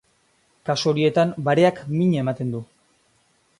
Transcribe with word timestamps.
Kasu 0.69 0.89
horietan, 0.91 1.35
bareak 1.49 1.83
min 1.99 2.19
ematen 2.25 2.57
du. 2.57 2.65